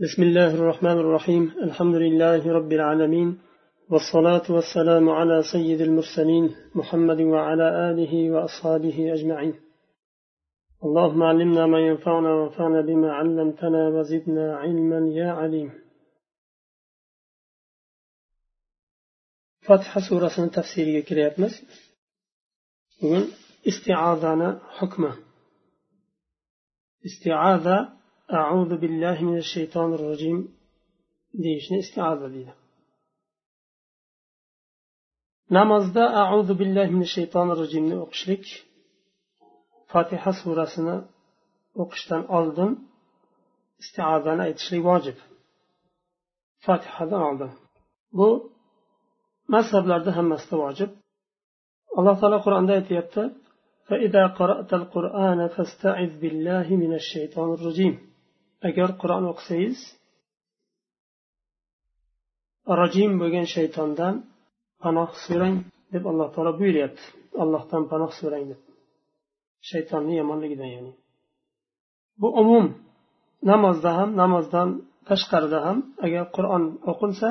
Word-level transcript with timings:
بسم 0.00 0.22
الله 0.22 0.54
الرحمن 0.54 0.98
الرحيم 1.04 1.44
الحمد 1.62 1.94
لله 1.94 2.52
رب 2.52 2.72
العالمين 2.72 3.38
والصلاة 3.90 4.46
والسلام 4.50 5.08
على 5.08 5.42
سيد 5.52 5.80
المرسلين 5.80 6.56
محمد 6.74 7.20
وعلى 7.20 7.90
آله 7.90 8.30
وأصحابه 8.30 9.14
أجمعين 9.14 9.54
اللهم 10.84 11.22
علمنا 11.22 11.66
ما 11.66 11.80
ينفعنا 11.80 12.30
وانفعنا 12.34 12.80
بما 12.80 13.12
علمتنا 13.12 13.88
وزدنا 13.88 14.56
علما 14.56 15.00
يا 15.20 15.30
عليم 15.32 15.70
فتح 19.60 19.98
سورة 20.08 20.46
تفسيرية 20.56 21.00
كرياتمس 21.04 21.54
bugun 23.02 23.24
istiazani 23.70 24.48
hukmi 24.78 25.12
istiaza 27.08 27.99
auzu 28.51 28.75
billahi 28.83 29.21
minash 29.29 29.49
shaytonir 29.55 29.99
rojim 30.09 30.37
deyishni 31.43 31.77
istiaza 31.83 32.27
deydi 32.35 32.53
namozda 35.57 36.03
auzu 36.23 36.53
billahi 36.61 36.91
minash 36.95 37.13
shaytonir 37.17 37.57
rojimni 37.63 37.95
o'qishlik 38.03 38.43
fotiha 39.91 40.31
surasini 40.41 40.97
o'qishdan 41.81 42.23
oldin 42.37 42.71
istiazani 43.83 44.41
aytishlik 44.47 44.81
vojib 44.89 45.17
fotihadan 46.65 47.21
oldin 47.29 47.51
bu 48.17 48.27
mazhablarda 49.53 50.11
hammasida 50.17 50.55
vojib 50.65 50.91
alloh 51.97 52.15
taolo 52.21 52.37
qur'onda 52.45 52.71
aytyapti 52.79 53.23
فإذا 53.89 54.23
قرأت 54.27 54.71
القرآن 54.73 55.39
فاستعذ 55.47 56.11
بالله 56.21 56.67
من 56.83 56.91
الشيطان 56.93 57.49
الرجيم 57.53 58.08
agar 58.68 58.88
qur'on 59.00 59.24
o'qisangiz 59.32 59.78
rojim 62.80 63.12
bo'lgan 63.20 63.46
shaytondan 63.54 64.14
panoh 64.82 65.10
so'rang 65.26 65.56
deb 65.92 66.04
alloh 66.10 66.28
taolo 66.34 66.52
buyuryapti. 66.60 67.04
Allohdan 67.42 67.82
panoh 67.92 68.12
so'rang 68.20 68.44
deb. 68.50 68.60
Shaytonni 69.70 70.14
yomonligidan 70.20 70.70
ya'ni. 70.74 70.92
Bu 72.20 72.28
umum. 72.42 72.66
Namozda 73.50 73.90
ham 73.98 74.10
namozdan 74.22 74.68
tashqarida 75.08 75.58
ham 75.66 75.78
agar 76.06 76.24
qur'on 76.36 76.64
o'qilsa 76.90 77.28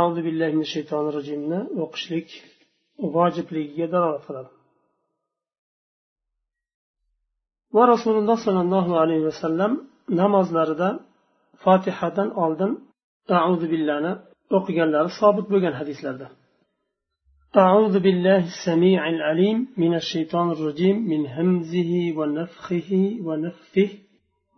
auzu 0.00 0.20
billahi 0.26 0.52
minash 0.56 0.72
shaytonir 0.76 1.12
rojimni 1.18 1.60
o'qishlik 1.84 2.28
vojibligiga 3.14 3.86
dalolat 3.94 4.22
qiladi. 4.28 4.50
Va 7.76 7.82
rasululloh 7.94 8.38
sollallohu 8.46 8.92
alayhi 9.02 9.24
vasallam 9.30 9.72
namozlarida 10.21 10.89
fotihadan 11.63 12.29
oldin 12.43 12.71
auzu 13.47 13.67
billani 13.73 14.11
o'qiganlari 14.57 15.09
sobit 15.19 15.45
bo'lgan 15.53 15.73
hadislarda 15.81 16.27
أعوذ 17.65 17.95
بالله 18.05 18.41
السميع 18.53 19.01
العليم 19.15 19.57
من 19.83 19.93
الشيطان 20.01 20.47
الرجيم 20.55 20.97
من 21.11 21.21
همزه 21.35 21.91
ونفخه 22.17 22.91
ونفثه 23.27 23.89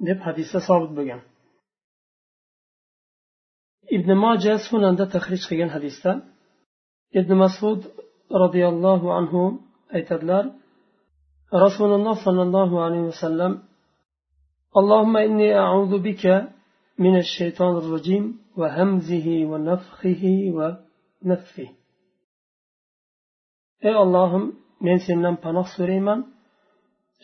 deb 0.08 0.20
hadisda 0.28 0.60
sobit 0.70 0.92
bo'lgan 0.98 1.22
ibn 3.96 4.10
moja 4.24 4.54
sunanda 4.68 5.06
tahrij 5.14 5.42
qilgan 5.50 5.72
hadisda 5.76 6.12
ibn 7.20 7.32
masud 7.44 7.80
roziyallohu 8.44 9.08
anhu 9.20 9.42
aytadilar 9.98 10.44
rasululloh 11.66 12.16
sollallohu 12.26 12.76
alayhi 12.86 13.06
vasallam 13.12 13.54
اللهم 14.80 15.16
إني 15.28 15.50
أعوذ 15.64 15.94
بك 16.08 16.24
من 17.06 17.14
الشيطان 17.24 17.74
الرجيم 17.82 18.24
وهمزه 18.60 19.28
ونفخه 19.52 20.24
ونفثه 20.58 21.70
ey 23.88 23.96
ollohim 24.04 24.46
men 24.86 24.98
sendan 25.08 25.36
panoh 25.46 25.68
so'rayman 25.76 26.20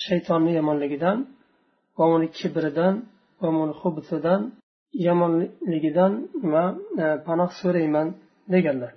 shaytonni 0.05 0.51
yomonligidan 0.59 1.17
va 1.97 2.05
uni 2.15 2.27
kibridan 2.37 2.93
va 3.41 3.49
uni 3.63 3.73
hubsidan 3.81 4.41
yomonligidan 5.07 6.11
va 6.53 6.63
panoh 7.27 7.49
so'rayman 7.61 8.07
deganlar 8.53 8.93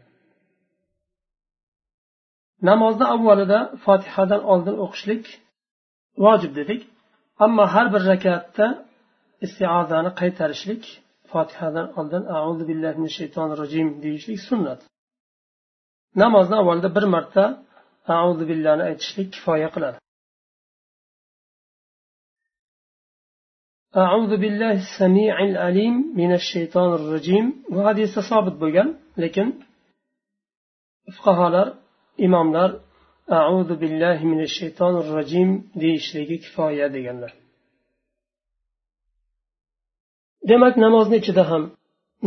namozni 2.68 3.06
avvalida 3.14 3.58
fotihadan 3.84 4.42
oldin 4.52 4.76
o'qishlik 4.84 5.24
vojib 6.24 6.52
dedik 6.58 6.80
ammo 7.44 7.64
har 7.74 7.86
bir 7.94 8.02
rakatda 8.12 8.66
istiazani 9.46 10.10
qaytarishlik 10.20 10.82
fotihadan 11.30 11.86
oldin 11.98 12.22
auzu 12.40 12.64
billahi 12.70 12.96
minash 13.00 13.16
shaytonir 13.20 13.56
rojim 13.62 13.88
deyishlik 14.04 14.40
sunnat 14.48 14.80
namozni 16.22 16.56
avvalida 16.60 16.90
bir 16.96 17.04
marta 17.14 17.44
auzu 18.24 18.44
billani 18.50 18.82
aytishlik 18.90 19.28
kifoya 19.36 19.70
qiladi 19.76 19.98
أعوذ 24.04 24.32
بالله 24.42 24.74
السميع 24.84 25.34
العليم 25.50 25.94
من 26.20 26.30
الشيطان 26.40 26.90
الرجيم 26.98 27.46
وهذه 27.74 28.04
ثابت 28.30 28.54
بولgan 28.62 28.88
lekin 29.22 29.48
fuqarolar 31.16 31.68
imomlar 32.26 32.70
auzu 33.27 33.81
billahi 33.81 34.25
minash 34.31 34.53
shaytonir 34.59 35.05
rojim 35.15 35.49
deyishligi 35.81 36.37
kifoya 36.43 36.87
deganlar. 36.95 37.31
Demak 40.49 40.75
namozni 40.85 41.15
ichida 41.21 41.43
ham 41.51 41.63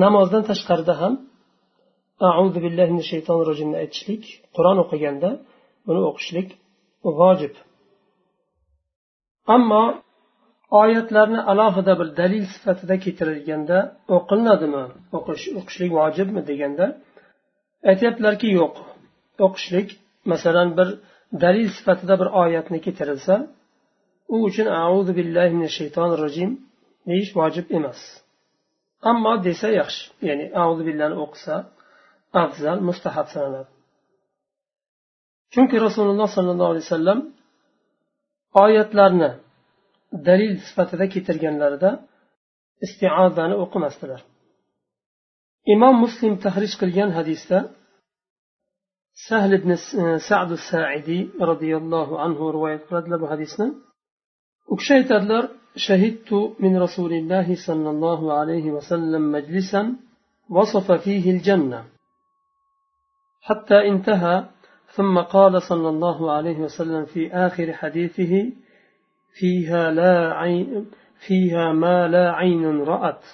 namozdan 0.05 0.43
tashqarida 0.51 0.95
ham 1.03 1.15
auzu 2.41 2.59
billahi 2.67 2.91
minash 2.95 3.11
shaytonir 3.15 3.47
rojimni 3.51 3.77
aytishlik 3.83 4.23
qur'on 4.57 4.79
o'qiganda 4.85 5.31
buni 5.87 6.01
o'qishlik 6.11 6.49
vojib. 7.21 7.55
Ammo 9.55 9.85
oyatlarni 10.83 11.41
alohida 11.51 11.93
bir 12.01 12.09
dalil 12.21 12.45
sifatida 12.55 12.95
keltirilganda 13.05 13.79
o'qilinadimi 14.17 14.85
o'qish 15.17 15.45
o'qishlik 15.59 15.91
vojibmi 16.01 16.41
deganda 16.51 16.87
aytyaptilarki 17.91 18.49
yo'q. 18.59 18.75
O'qishlik 19.47 19.89
masalan 20.33 20.69
bir 20.79 20.89
dalil 21.45 21.69
sifatida 21.77 22.15
bir 22.21 22.29
oyatni 22.43 22.79
keltirilsa 22.85 23.35
u 24.35 24.37
uchun 24.49 24.67
auzu 24.85 25.13
billahi 25.19 25.51
minash 25.57 25.77
shaytonir 25.81 26.19
rojim 26.25 26.51
deyish 27.09 27.33
vojib 27.39 27.67
emas. 27.79 28.01
Ammo 29.11 29.33
desa 29.47 29.69
yaxshi 29.81 30.03
ya'ni 30.29 30.45
auzu 30.63 30.83
billani 30.89 31.17
o'qisa 31.25 31.55
afzal 32.43 32.79
mustahab 32.89 33.27
sanaladi. 33.35 33.71
Chunki 35.53 35.77
rasululloh 35.87 36.29
sollallohu 36.37 36.71
alayhi 36.73 36.87
vasallam 36.89 37.21
oyatlarni 38.65 39.31
dalil 40.29 40.53
sifatida 40.67 41.05
keltirganlarida 41.15 41.91
istiozani 42.87 43.57
o'qimasdilar. 43.65 44.21
Imom 45.75 45.95
muslim 46.05 46.35
tahrij 46.45 46.73
qilgan 46.81 47.11
hadisda 47.19 47.59
سهل 49.17 49.59
بن 49.59 49.77
سعد 50.29 50.51
الساعدي 50.51 51.31
رضي 51.41 51.77
الله 51.77 52.21
عنه 52.21 52.51
رواية 52.51 52.81
قرد 52.91 53.09
له 53.09 53.31
حديثنا. 53.31 53.75
وكشيت 54.69 55.13
أدلر 55.13 55.49
شهدت 55.77 56.33
من 56.61 56.77
رسول 56.77 57.13
الله 57.13 57.55
صلى 57.67 57.91
الله 57.91 58.33
عليه 58.33 58.71
وسلم 58.71 59.33
مجلسا 59.33 59.97
وصف 60.51 60.93
فيه 60.93 61.31
الجنة 61.31 61.85
حتى 63.43 63.89
انتهى 63.89 64.45
ثم 64.95 65.19
قال 65.19 65.63
صلى 65.63 65.89
الله 65.89 66.33
عليه 66.33 66.59
وسلم 66.59 67.05
في 67.05 67.33
آخر 67.33 67.73
حديثه 67.73 68.53
فيها 69.39 69.91
لا 69.91 70.35
عين 70.35 70.91
فيها 71.27 71.73
ما 71.73 72.09
لا 72.09 72.33
عين 72.33 72.81
رأت 72.81 73.25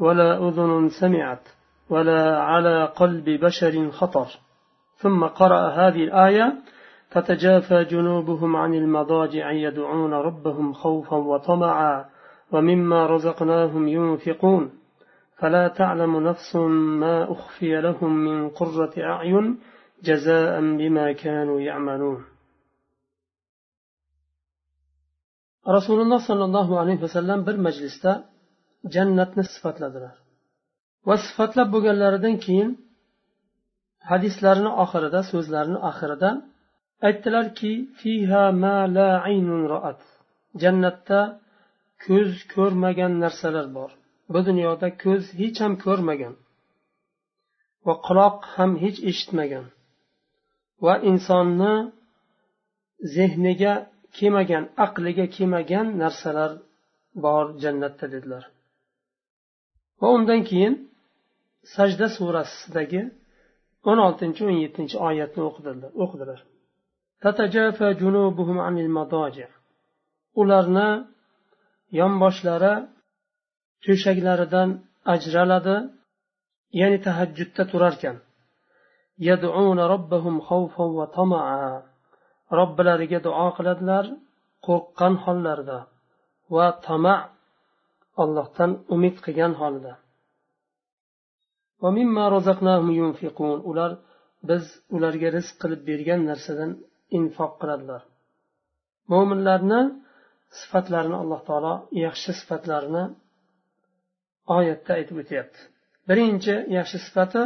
ولا 0.00 0.48
أذن 0.48 0.88
سمعت 1.00 1.48
ولا 1.90 2.38
على 2.40 2.84
قلب 2.84 3.24
بشر 3.30 3.90
خطر. 3.90 4.26
ثم 5.04 5.20
قرأ 5.40 5.62
هذه 5.80 6.02
الآية 6.08 6.46
تتجافى 7.10 7.84
جنوبهم 7.84 8.56
عن 8.56 8.74
المضاجع 8.74 9.50
يدعون 9.66 10.12
ربهم 10.28 10.72
خوفا 10.72 11.16
وطمعا 11.16 12.04
ومما 12.52 13.00
رزقناهم 13.06 13.88
ينفقون. 13.88 14.64
فلا 15.38 15.68
تعلم 15.68 16.12
نفس 16.28 16.56
ما 17.02 17.32
أخفي 17.32 17.80
لهم 17.86 18.12
من 18.26 18.38
قرة 18.58 18.94
أعين 18.98 19.46
جزاء 20.08 20.60
بما 20.78 21.06
كانوا 21.12 21.60
يعملون. 21.60 22.20
رسول 25.68 25.98
الله 26.00 26.20
صلى 26.28 26.44
الله 26.44 26.68
عليه 26.80 26.98
وسلم 27.02 27.46
bir 27.46 27.56
majlisda 27.66 28.12
jannatni 28.94 29.44
sifatladilar 29.44 30.16
va 31.06 31.16
sifatlab 31.26 31.68
bo'lganlaridan 31.74 32.36
keyin 32.44 32.70
hadislarini 34.10 34.72
oxirida 34.82 35.20
so'zlarini 35.30 35.80
oxirida 35.90 36.30
aytdilarki 37.06 37.72
jannatda 40.62 41.20
ko'z 42.06 42.30
ko'rmagan 42.54 43.12
narsalar 43.24 43.66
bor. 43.78 43.90
Bu 44.32 44.40
dunyoda 44.48 44.88
ko'z 45.04 45.24
hech 45.40 45.58
ham 45.64 45.74
ko'rmagan 45.84 46.34
va 47.86 47.94
quloq 48.06 48.36
ham 48.56 48.70
hech 48.82 48.98
eshitmagan 49.10 49.66
va 50.84 50.94
insonni 51.10 51.74
zehniga 53.16 53.74
kelmagan 54.18 54.64
aqliga 54.84 55.26
kelmagan 55.36 55.86
narsalar 56.02 56.50
bor 57.24 57.44
jannatda 57.62 58.06
dedilar. 58.14 58.44
Va 60.00 60.08
undan 60.16 60.40
keyin 60.50 60.74
sajda 61.74 62.06
surasidagi 62.16 63.02
o'n 63.88 63.98
oltinchi 64.06 64.42
o'n 64.48 64.56
yettinchi 64.64 64.96
oyatni 65.08 65.42
o'qidilar. 66.04 66.40
Ularni 70.40 70.88
yonboshlari 72.00 72.74
to'shaklaridan 73.84 74.68
ajraladi 75.14 75.76
ya'ni 76.80 76.98
tahajjudda 77.06 77.62
turarkan. 77.72 78.16
Robbilariga 82.58 83.18
duo 83.26 83.46
qiladilar 83.56 84.04
qo'rqqan 84.66 85.14
hollarida 85.24 85.78
va 86.56 86.66
tama 86.86 87.14
allohdan 88.22 88.70
umid 88.94 89.16
qilgan 89.24 89.52
holida. 89.60 89.92
Ular 93.70 93.90
biz 94.48 94.64
ularga 94.96 95.28
rizq 95.36 95.54
qilib 95.62 95.80
bergan 95.90 96.20
narsadan 96.30 96.70
infoq 97.18 97.52
qiladilar. 97.60 98.02
Mo'minlarni 99.12 99.80
sifatlarini 100.60 101.16
alloh 101.22 101.40
taolo 101.48 101.74
yaxshi 102.04 102.30
sifatlarini 102.40 103.04
oyatda 104.56 104.90
aytib 104.98 105.16
o'tyapti. 105.22 105.60
Birinchi 106.08 106.54
yaxshi 106.78 106.98
sifati 107.06 107.42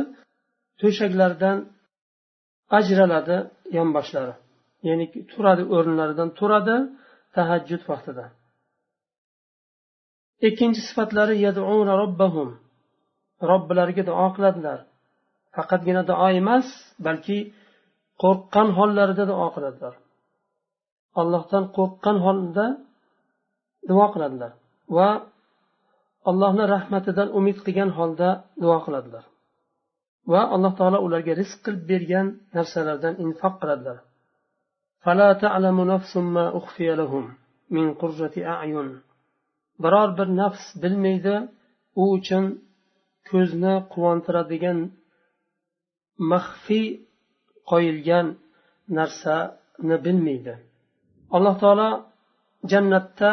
to'shaklardan 0.80 1.56
ajraladi 2.78 3.36
yonboshlari. 3.78 4.34
Ya'ni 4.88 5.06
turadi 5.32 5.62
o'rinlaridan 5.76 6.30
turadi 6.38 6.76
tahajjud 7.36 7.82
vaqtida. 7.90 8.25
Ikkinchi 10.48 10.80
sifatlari 10.88 11.34
robbilariga 13.50 14.02
duo 14.11 14.26
qiladilar. 14.37 14.79
Faqatgina 15.56 16.02
duo 16.11 16.29
emas 16.40 16.67
balki 17.06 17.38
qo'rqqan 18.23 18.69
hollarida 18.79 19.25
duo 19.32 19.49
qiladilar. 19.55 19.94
Allohdan 21.20 21.64
qo'rqqan 21.76 22.17
holda 22.26 22.67
duo 23.90 24.06
qiladilar 24.14 24.52
va 24.96 25.08
allohni 26.31 26.64
rahmatidan 26.75 27.29
umid 27.38 27.58
qilgan 27.64 27.90
holda 27.99 28.29
duo 28.62 28.79
qiladilar. 28.87 29.25
Va 30.32 30.43
alloh 30.55 30.73
taolo 30.79 30.99
ularga 31.06 31.32
rizq 31.40 31.58
qilib 31.64 31.82
bergan 31.90 32.26
narsalardan 32.56 33.14
infoq 33.25 33.55
qiladilar. 33.62 33.99
Biror 39.82 40.11
bir 40.19 40.29
nafs 40.40 40.64
bilmaydi 40.82 41.35
u 42.02 42.05
uchun 42.17 42.44
ko'zni 43.30 43.75
quvontiradigan 43.92 44.78
maxfiy 46.32 46.86
qo'yilgan 47.70 48.26
narsani 48.98 49.96
bilmaydi. 50.04 50.54
Alloh 51.36 51.54
taolo 51.62 51.90
jannatda 52.70 53.30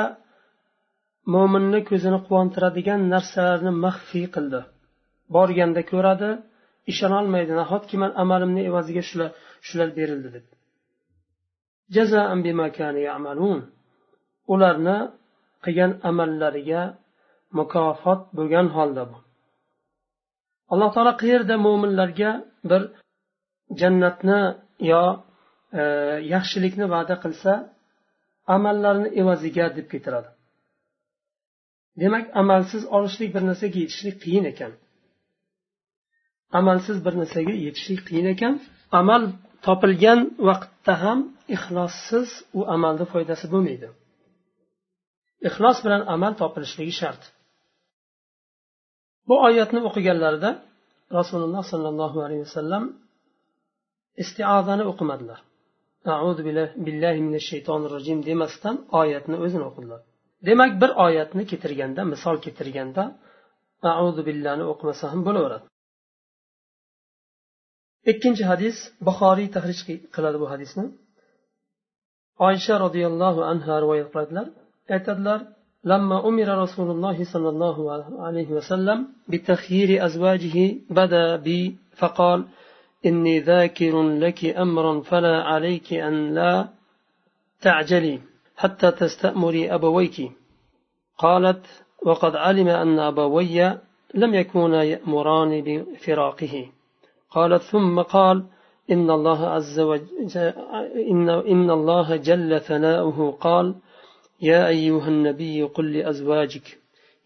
mo'minni 1.34 1.80
ko'zini 1.90 2.20
quvontiradigan 2.28 3.02
narsalarni 3.14 3.72
maxfiy 3.86 4.26
qildi. 4.36 4.62
Borganda 5.36 5.82
ko'radi 5.92 6.30
ishonolmaydi. 6.92 7.52
Nahotki 7.62 7.96
man 8.02 8.12
amalimni 8.24 8.62
evaziga 8.70 9.04
shular 9.10 9.30
shular 9.68 9.90
berildi 9.98 10.30
deb. 10.36 10.46
Ularni 14.54 14.98
qilgan 15.66 15.92
amallariga 16.10 16.82
mukofot 17.58 18.20
bo'lgan 18.38 18.68
holda 18.76 19.04
bu. 19.12 19.18
Alloh 20.72 20.90
taolo 20.96 21.14
qayerda 21.22 21.56
mo'minlarga 21.66 22.32
bir 22.70 22.82
jannatni 23.80 24.42
yo 24.92 25.04
e, 25.80 25.84
yaxshilikni 26.34 26.86
va'da 26.96 27.16
qilsa 27.24 27.52
amallarini 28.56 29.10
evaziga 29.22 29.66
deb 29.78 29.88
keltiradi 29.94 30.30
demak 32.02 32.26
amalsiz 32.42 32.84
olishlik 32.96 33.30
bir 33.36 33.44
narsaga 33.50 33.78
yetishlik 33.84 34.18
qiyin 34.24 34.46
ekan. 34.52 34.72
Amalsiz 36.60 36.98
bir 37.06 37.14
narsaga 37.22 37.54
yetishlik 37.66 38.02
qiyin 38.08 38.28
ekan. 38.34 38.54
Amal 39.00 39.24
topilgan 39.66 40.20
vaqtda 40.48 40.94
ham 41.04 41.20
ixlossiz 41.56 42.30
u 42.58 42.62
amalni 42.76 43.06
foydasi 43.14 43.46
bo'lmaydi. 43.54 43.88
Ixlos 45.48 45.78
bilan 45.86 46.02
amal 46.16 46.34
topilishligi 46.42 46.94
shart. 47.02 47.22
Bu 49.28 49.36
oyatni 49.48 49.80
o'qiganlarida 49.88 50.50
rasululloh 51.18 51.64
sollallohu 51.72 52.18
alayhi 52.26 52.44
vasallam 52.48 52.84
istiazani 54.24 54.84
o'qimadilar. 54.92 55.40
Audu 56.26 56.42
billahi 56.88 57.20
minash 57.28 57.48
shaytonir 57.52 57.90
rojim 57.96 58.20
demasdan 58.30 58.76
oyatni 59.02 59.36
o'zini 59.46 59.66
o'qidilar 59.70 60.02
demak 60.50 60.72
bir 60.82 60.92
oyatni 61.06 61.44
keltirganda 61.52 62.02
misol 62.14 62.36
keltirganda 62.46 63.04
audu 64.02 64.22
billahni 64.30 64.66
o'qimasa 64.72 65.06
ham 65.12 65.22
bo'laveradi. 65.28 65.66
Ikkinchi 68.12 68.44
hadis 68.52 68.78
buxoriy 69.08 69.48
tahrij 69.56 69.80
qiladi 70.16 70.38
bu 70.44 70.48
hadisni. 70.54 70.86
Oysha 72.48 72.76
roziyallohu 72.86 73.42
anhu 73.52 73.70
rivoyat 73.84 74.10
qiladilar. 74.14 74.48
Aytadilar 74.96 75.40
لما 75.86 76.28
أمر 76.28 76.48
رسول 76.48 76.92
الله 76.92 77.24
صلى 77.34 77.50
الله 77.50 78.04
عليه 78.20 78.50
وسلم 78.52 79.08
بتخيير 79.30 80.06
أزواجه 80.06 80.76
بدا 80.90 81.36
بي 81.36 81.76
فقال 81.98 82.46
إني 83.06 83.40
ذاكر 83.40 84.02
لك 84.04 84.46
أمرا 84.46 85.02
فلا 85.02 85.44
عليك 85.44 85.94
أن 85.94 86.34
لا 86.34 86.68
تعجلي 87.62 88.20
حتى 88.58 88.92
تستأمري 88.92 89.74
أبويك. 89.74 90.32
قالت 91.18 91.66
وقد 92.06 92.36
علم 92.36 92.68
أن 92.68 93.00
أبوي 93.00 93.78
لم 94.14 94.34
يكونا 94.34 94.84
يأمران 94.84 95.62
بفراقه. 95.62 96.66
قالت 97.32 97.62
ثم 97.62 98.02
قال 98.02 98.44
إن 98.92 99.10
الله 99.10 99.48
عز 99.48 99.80
وجل 99.80 100.08
إن, 101.12 101.30
إن 101.30 101.70
الله 101.72 102.16
جل 102.16 102.62
ثناؤه 102.62 103.32
قال 103.32 103.76
يا 104.45 104.69
أيها 104.69 105.09
النبي 105.09 105.63
قل 105.63 105.93
لأزواجك 105.93 106.79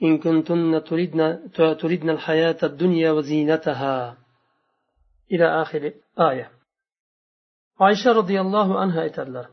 إن 0.02 0.18
كنتن 0.18 0.84
تردن, 0.84 1.50
تردن 1.56 2.10
الحياة 2.10 2.60
الدنيا 2.62 3.10
وزينتها 3.12 4.16
إلى 5.32 5.62
آخر 5.62 5.92
آية 6.18 6.50
عائشة 7.80 8.12
رضي 8.12 8.40
الله 8.40 8.80
عنها 8.80 9.00
aytadilar 9.08 9.46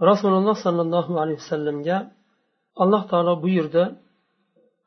rasululloh 0.00 0.56
sollallohu 0.64 1.12
alayhi 1.22 1.38
vasallamga 1.42 1.98
alloh 2.82 3.02
taolo 3.10 3.34
buyurdi 3.44 3.84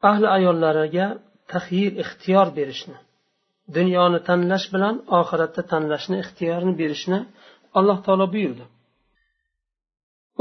ahli 0.10 0.28
ayollariga 0.38 1.06
tahyir 1.54 1.92
ixtiyor 2.04 2.48
berishni 2.58 2.98
dunyoni 3.78 4.20
tanlash 4.28 4.68
bilan 4.74 4.96
oxiratda 5.20 5.62
tanlashni 5.72 6.16
ixtiyorini 6.24 6.74
berishni 6.82 7.20
alloh 7.80 7.98
taolo 8.06 8.26
buyurdi 8.34 8.66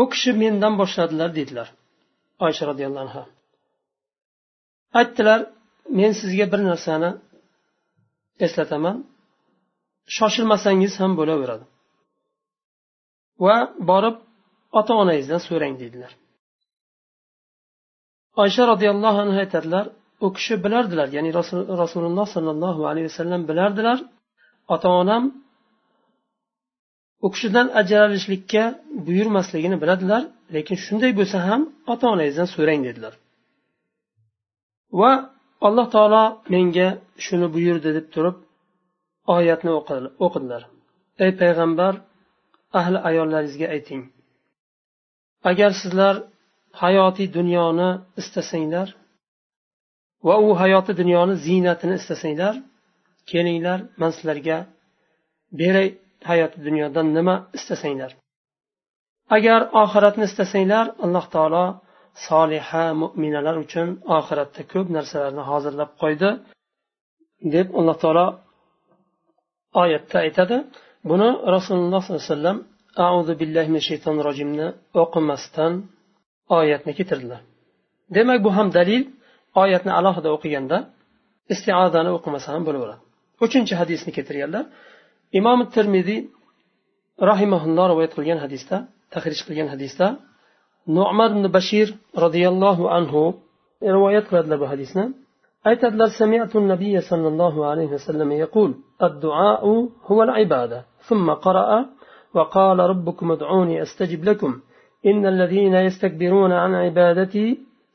u 0.01 0.03
kishi 0.11 0.31
mendan 0.41 0.73
boshladilar 0.81 1.29
dedilar. 1.39 1.67
Oysha 2.45 2.63
roziyallohu 2.71 3.03
anhu 3.05 3.23
aytdilar 4.99 5.39
men 5.99 6.11
sizga 6.21 6.45
bir 6.51 6.61
narsani 6.69 7.09
eslataman. 8.45 8.97
Shoshilmasangiz 10.15 10.93
ham 11.01 11.11
bo'laveradi. 11.19 11.65
Va 13.45 13.55
borib 13.89 14.15
ota 14.79 14.93
onangizdan 15.01 15.41
so'rang 15.47 15.75
dedilar. 15.83 16.11
Oysha 18.43 18.63
roziyallohu 18.71 19.19
anhu 19.25 19.37
aytadilar 19.43 19.85
u 20.25 20.27
kishi 20.35 20.55
bilardilar 20.65 21.07
ya'ni 21.15 21.31
rasululloh 21.83 22.27
sollallohu 22.35 22.81
alayhi 22.89 23.07
vasallam 23.11 23.41
bilardilar. 23.49 23.99
Ota 24.73 24.89
onam 25.01 25.23
u 27.25 27.27
kishidan 27.33 27.67
ajralishlikka 27.81 28.63
buyurmasligini 29.07 29.77
biladilar 29.81 30.21
lekin 30.55 30.77
shunday 30.85 31.11
bo'lsa 31.19 31.37
ham 31.47 31.61
ota 31.93 32.05
onangizdan 32.13 32.47
so'rang 32.55 32.81
dedilar. 32.87 33.13
Va 34.99 35.11
alloh 35.67 35.87
taolo 35.95 36.23
menga 36.53 36.87
shuni 37.25 37.47
buyurdi 37.55 37.89
deb 37.97 38.07
turib 38.13 38.37
oyatni 39.35 39.71
o'qidilar. 40.25 40.61
Ey 41.23 41.31
payg'ambar 41.41 41.93
ahli 42.79 42.97
ayollaringizga 43.09 43.67
ayting. 43.75 44.01
Agar 45.49 45.71
sizlar 45.81 46.15
hayotiy 46.81 47.27
dunyoni 47.37 47.89
istasanglar 48.21 48.87
va 50.27 50.35
u 50.45 50.47
hayoti 50.61 50.91
dunyoni 51.01 51.35
ziynatini 51.45 51.95
istasanglar 52.01 52.55
kelinglar 53.31 53.79
man 54.01 54.11
sizlarga 54.15 54.57
beray 55.59 55.89
hayoti 56.29 56.57
dunyodan 56.67 57.07
nima 57.17 57.35
istasanglar? 57.57 58.11
Agar 59.37 59.61
oxiratni 59.83 60.25
istasanglar 60.29 60.85
alloh 61.05 61.25
taolo 61.35 61.65
soliha 62.27 62.85
mo'minalar 63.01 63.55
uchun 63.65 63.87
oxiratda 64.17 64.61
ko'p 64.73 64.87
narsalarni 64.97 65.43
hozirlab 65.49 65.91
qo'ydi 66.01 66.29
deb 67.53 67.67
alloh 67.79 67.97
taolo 68.03 68.25
oyatda 69.83 70.17
aytadi. 70.25 70.57
Buni 71.09 71.29
rasululloh 71.55 72.01
sollallohu 72.03 72.21
alayhi 72.21 72.33
vasallam 72.33 72.57
auzu 73.07 73.33
billahi 73.41 73.69
min 73.75 73.81
shaytonir 73.89 74.23
rojimni 74.29 74.67
o'qimasdan 75.01 75.73
oyatni 76.59 76.91
keltirdilar. 76.97 77.41
Demak 78.15 78.39
bu 78.45 78.49
ham 78.57 78.67
dalil 78.77 79.03
oyatni 79.63 79.91
alohida 79.99 80.29
o'qiganda 80.35 80.77
istiodani 81.53 82.09
o'qimasa 82.17 82.47
ham 82.55 82.63
bo'laveradi 82.67 83.01
uchinchi 83.45 83.73
hadisni 83.81 84.11
keltirganlar 84.17 84.63
imom 85.39 85.59
termiziy 85.75 86.21
rahimaulloh 87.29 87.85
rivoyat 87.91 88.13
qilgan 88.17 88.39
hadisda 88.45 88.77
tahrij 89.13 89.39
qilgan 89.47 89.67
hadisda 89.73 90.07
nu'mar 90.97 91.29
ibn 91.35 91.45
bashir 91.57 91.87
roziyallohu 92.23 92.83
anhu 92.97 93.21
rivoyat 93.95 94.25
qiladilar 94.29 94.57
bu 94.63 94.67
hadisni 94.73 95.05
aytadilar 95.69 96.09
sami'tu 96.21 96.57
nabiy 96.73 96.95
sollallohu 97.09 97.59
alayhi 97.71 97.91
vasallam 97.97 98.31
yaqul 98.43 98.71
الدعاء 99.07 99.63
هو 100.09 100.23
العبادة 100.27 100.79
ثم 101.07 101.27
قرأ 101.45 101.69
وقال 102.35 102.79
ربكم 102.79 103.31
ادعوني 103.31 103.81
أستجب 103.81 104.23
لكم 104.29 104.51
إن 105.05 105.25
الذين 105.33 105.75
يستكبرون 105.87 106.51
عن 106.51 106.71
عبادتي 106.75 107.47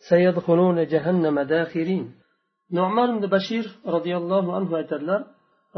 سيدخلون 0.08 0.86
جهنم 0.92 1.40
داخرين 1.40 2.04
nu'man 2.78 3.08
ibn 3.16 3.24
bashir 3.34 3.64
roziyallohu 3.94 4.50
anhu 4.58 4.72
aytadilar 4.80 5.20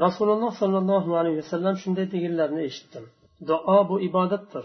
rasululloh 0.05 0.53
sollallohu 0.61 1.11
alayhi 1.21 1.39
vasallam 1.43 1.75
shunday 1.83 2.07
deganlarini 2.15 2.63
eshitdim. 2.69 3.05
Duo 3.49 3.89
bu 3.89 3.97
ibodatdir. 4.09 4.65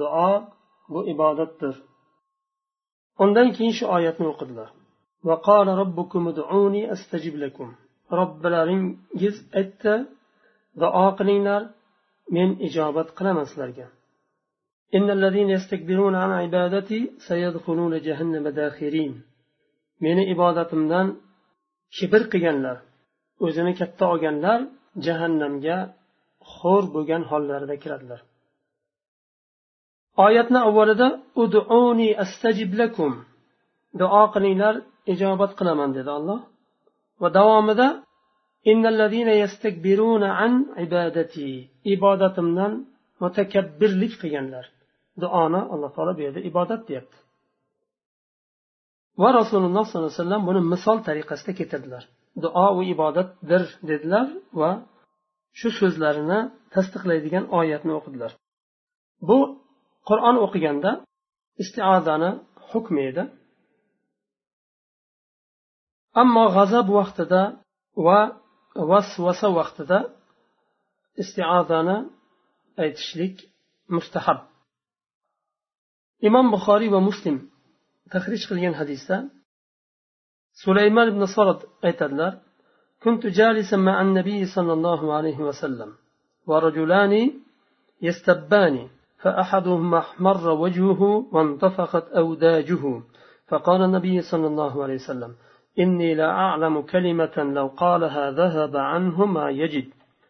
Duo 0.00 0.32
bu 0.92 1.00
ibodatdir. 1.12 1.74
Undan 3.22 3.48
keyin 3.56 3.74
shu 3.78 3.84
oyatni 3.96 4.26
o'qidilar. 4.32 4.70
Robbilaringiz 8.18 9.36
aytdi 9.58 9.94
duo 10.82 11.06
qilinglar 11.18 11.62
men 12.36 12.50
ijobat 12.66 13.08
qilaman 13.18 13.46
sizlarga. 13.50 13.86
Meni 20.04 20.22
ibodatimdan 20.34 21.06
kibr 21.96 22.22
qilganlar. 22.32 22.76
O'zini 23.44 23.72
katta 23.80 24.04
olganlar 24.12 24.60
jahannamga 25.06 25.78
xo'r 26.54 26.84
bo'lgan 26.94 27.22
hollarida 27.30 27.76
kiradilar. 27.82 28.20
Oyatni 30.26 30.58
avvalida 30.68 31.08
uduni 31.42 32.08
astajib 32.24 32.70
lakum 32.80 33.12
duo 34.00 34.22
qilinglar 34.34 34.74
ijobat 35.12 35.52
qilaman 35.58 35.90
dedi 35.98 36.10
alloh. 36.18 36.40
Va 37.22 37.28
davomida 37.38 37.88
an 40.44 40.52
ibadati 40.86 41.48
ibodatimdan 41.94 42.72
mutakabbirlik 43.22 44.12
qilganlar. 44.20 44.64
Duoni 45.22 45.60
alloh 45.72 45.90
taolo 45.96 46.12
bu 46.18 46.20
yerda 46.26 46.40
ibodat 46.50 46.80
deyapti. 46.88 47.18
Va 49.22 49.28
rasululloh 49.40 49.84
sollallohu 49.86 50.12
alayhi 50.12 50.22
vasallam 50.24 50.42
buni 50.48 50.60
misol 50.72 50.98
tariqasida 51.08 51.52
keltirdilar. 51.58 52.04
Duo 52.44 52.66
va 52.76 52.82
ibodatdir 52.94 53.62
dedilar 53.90 54.26
va 54.60 54.70
shu 55.58 55.68
so'zlarini 55.78 56.40
tasdiqlaydigan 56.74 57.44
oyatni 57.58 57.92
o'qidilar. 57.98 58.32
Bu 59.28 59.38
qur'on 60.08 60.36
o'qiganda 60.44 60.90
istiodani 61.62 62.30
hukmi 62.70 63.02
edi. 63.10 63.22
Ammo 66.22 66.44
g'azab 66.56 66.86
vaqtida 66.98 67.42
va 68.06 68.20
vasvasa 68.90 69.48
vaqtida 69.58 69.98
istiodani 71.22 71.96
aytishlik 72.84 73.36
mustahab. 73.96 74.38
Imom 76.28 76.46
buxoriy 76.54 76.90
va 76.96 77.00
muslim 77.08 77.36
tahrij 78.12 78.42
qilgan 78.50 78.74
hadisda 78.80 79.16
sulaymon 80.52 81.08
ibn 81.12 81.22
sorod 81.34 81.60
aytadilar 81.88 82.32
كنت 83.04 83.26
جالسا 83.26 83.76
مع 83.76 84.02
النبي 84.02 84.46
صلى 84.46 84.72
الله 84.72 85.14
عليه 85.16 85.38
وسلم 85.38 85.90
ورجلان 86.46 87.32
يستبان 88.02 88.88
فأحدهما 89.22 89.98
احمر 89.98 90.50
وجهه 90.50 91.02
وانتفخت 91.32 92.06
أوداجه. 92.22 93.02
فقال 93.48 93.82
النبي 93.82 94.20
صلى 94.20 94.46
الله 94.46 94.82
عليه 94.82 94.94
وسلم 94.94 95.34
إني 95.78 96.14
لا 96.14 96.30
أعلم 96.30 96.82
كلمة 96.82 97.36
لو 97.36 97.66
قالها 97.66 98.30
ذهب 98.30 98.76
عنه 98.76 99.24
ما 99.24 99.50
يجد. 99.50 99.88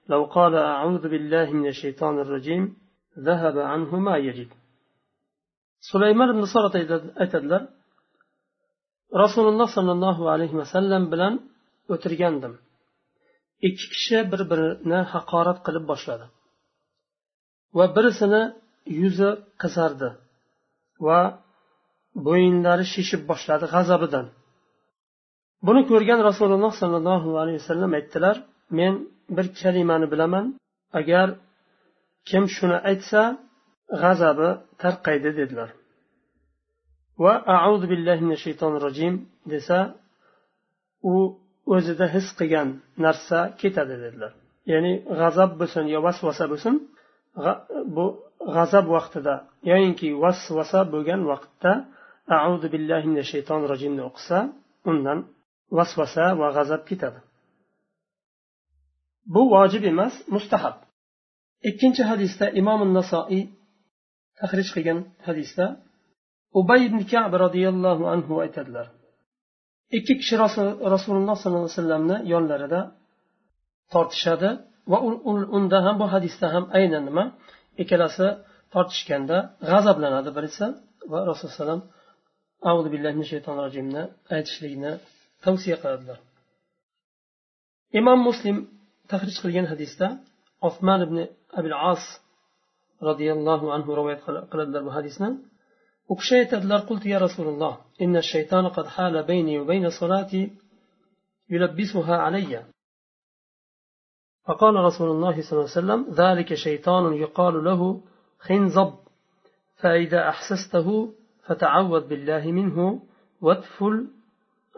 لو 0.08 0.24
قال 0.24 0.54
أعوذ 0.54 1.08
بالله 1.08 1.50
من 1.52 1.66
الشيطان 1.66 2.18
الرجيم 2.18 2.76
ذهب 3.18 3.58
عنه 3.58 3.98
ما 3.98 4.16
يجد. 4.16 4.48
sulaymon 5.80 6.28
ibn 6.34 6.44
sorat 6.54 6.74
aytadilar 7.22 7.62
rasululloh 9.22 9.68
sollallohu 9.76 10.24
alayhi 10.34 10.56
vasallam 10.62 11.02
bilan 11.12 11.34
o'tirgandim. 11.94 12.52
Ikki 13.66 13.86
kishi 13.94 14.18
bir 14.32 14.42
birini 14.50 15.00
haqorat 15.12 15.58
qilib 15.66 15.84
boshladi. 15.90 16.26
Va 17.78 17.86
birisini 17.96 18.42
yuzi 19.00 19.30
qizardi 19.62 20.08
va 21.06 21.20
bo'yinlari 22.26 22.84
shishib 22.94 23.22
boshladi 23.30 23.66
g'azabidan. 23.74 24.26
Buni 25.66 25.82
ko'rgan 25.90 26.20
rasululloh 26.28 26.72
sollallohu 26.82 27.30
alayhi 27.42 27.58
vasallam 27.62 27.92
aytdilar 27.98 28.36
men 28.78 28.94
bir 29.36 29.46
kalimani 29.60 30.06
bilaman. 30.12 30.44
Agar 31.00 31.26
kim 32.28 32.44
shuni 32.56 32.78
aytsa 32.90 33.20
g'azabi 34.02 34.48
tarqaydi 34.82 35.30
dedilar. 35.40 35.70
Va 37.22 37.32
auzu 37.68 37.86
billahi 37.92 38.20
mina 38.26 38.38
shaytonir 38.44 38.80
rojim 38.86 39.14
desa 39.52 39.78
u 41.12 41.14
o'zida 41.74 42.06
his 42.14 42.26
qilgan 42.38 42.68
narsa 43.04 43.38
ketadi 43.60 43.94
dedilar. 44.04 44.32
Ya'ni 44.72 44.92
g'azab 45.20 45.50
bo'lsin 45.60 45.84
yo 45.94 45.98
vasvasa 46.06 46.44
bo'lsin 46.52 46.74
bu 47.96 48.04
g'azab 48.56 48.86
vaqtida 48.96 49.34
yoyinki 49.70 50.08
vasvasa 50.24 50.80
bo'lgan 50.94 51.20
vaqtda 51.32 51.72
auzu 52.48 52.66
billahi 52.74 53.06
mina 53.12 53.24
shaytonir 53.32 53.68
rojimni 53.72 54.02
o'qisa 54.08 54.38
undan 54.90 55.18
vasvasa 55.78 56.24
va 56.40 56.48
g'azab 56.56 56.82
ketadi. 56.90 57.20
Bu 59.34 59.42
vojib 59.54 59.82
emas 59.92 60.14
mustahab. 60.34 60.76
Ikkinchi 61.70 62.02
hadisda 62.10 62.46
imom 62.60 62.80
nasoiy 62.98 63.42
tahrij 64.38 64.68
qilgan 64.74 64.98
hadisda 65.26 65.66
ubay 66.58 66.80
ibn 66.88 67.00
kab 67.12 67.32
roziyallohu 67.44 68.04
anhu 68.14 68.32
aytadilar. 68.44 68.86
Ikki 69.96 70.14
kishi 70.20 70.34
rasululloh 70.94 71.36
sollallohu 71.42 71.66
alayhi 71.66 71.76
vasallamni 71.78 72.16
yonlarida 72.32 72.80
tortishadi 73.92 74.50
va 74.90 74.98
unda 75.56 75.78
ham 75.86 75.96
bu 76.02 76.06
hadisda 76.14 76.46
ham 76.54 76.64
aynan 76.78 77.04
nima? 77.08 77.24
Ikkalasi 77.82 78.26
tortishganda 78.74 79.36
g'azablanadi 79.70 80.30
birisi 80.36 80.66
va 81.12 81.18
rasululloh 81.30 81.54
alayhi 81.56 81.60
vasallam 81.60 82.90
billahi 82.94 83.24
shaytonir 83.32 83.62
rojimni 83.66 84.02
aytishlikni 84.36 84.92
tavsiya 85.44 85.76
qiladilar. 85.82 86.18
Imom 88.00 88.18
muslim 88.28 88.56
tahrij 89.10 89.36
qilgan 89.42 89.66
hadisda 89.72 90.06
osmon 90.68 91.00
ibn 91.06 91.18
abil 91.58 91.74
as 91.92 92.02
roziyallohu 93.08 93.66
anhu 93.76 93.90
rivoyat 93.98 94.20
qiladilar 94.52 94.82
bu 94.88 94.92
hadisni. 94.98 95.28
U 96.10 96.14
kishi 96.18 96.34
aytadilar 96.40 96.80
qultu 96.88 97.06
ya 97.14 97.18
rasululloh 97.26 97.74
إن 98.04 98.16
الشيطان 98.16 98.64
قد 98.76 98.86
حال 98.86 99.22
بيني 99.22 99.58
وبين 99.60 99.90
صلاتي 99.90 100.42
يلبسها 101.50 102.16
علي. 102.16 102.64
فقال 104.46 104.74
رسول 104.74 105.08
الله 105.10 105.34
صلى 105.42 105.52
الله 105.52 105.68
عليه 105.70 105.80
وسلم 105.80 106.00
ذلك 106.22 106.54
شيطان 106.54 107.04
يقال 107.24 107.64
له 107.64 107.80
خنزب 108.38 108.90
فإذا 109.80 110.20
أحسسته 110.28 110.88
فتعوذ 111.46 112.08
بالله 112.08 112.52
منه 112.58 112.76
وادفل 113.40 113.96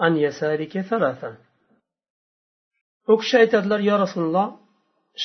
عن 0.00 0.16
يسارك 0.16 0.80
ثلاثا. 0.80 1.36
u 3.08 3.16
kishi 3.20 3.36
aytadilar 3.42 3.80
yo 3.90 3.94
rasululloh 4.04 4.46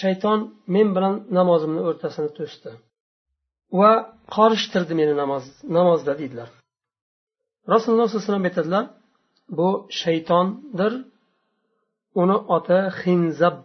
shayton 0.01 0.39
men 0.75 0.87
bilan 0.95 1.15
namozimni 1.37 1.81
o'rtasini 1.89 2.29
to'sdi 2.37 2.71
va 3.79 3.91
qorishtirdi 4.35 4.93
meni 4.99 5.13
namoz 5.21 5.43
namozda 5.77 6.13
deydilar. 6.19 6.49
Rasululloh 7.73 8.07
sallallohu 8.07 8.23
alayhi 8.23 8.29
vasallam 8.29 8.47
aytadilar 8.49 8.85
bu 9.57 9.69
shaytondir 10.01 10.93
uni 12.21 12.37
oti 12.57 12.79
xinzab. 13.01 13.57